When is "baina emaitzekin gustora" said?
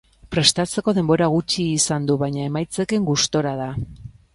2.25-3.59